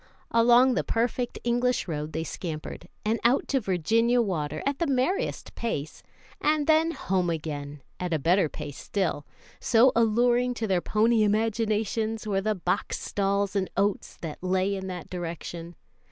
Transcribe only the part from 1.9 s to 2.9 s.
they scampered,